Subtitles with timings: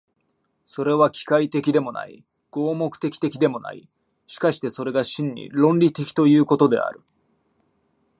[0.65, 3.87] それは機械的でもない、合目的的でもない、
[4.25, 7.01] しかしてそれが真に論理的ということである。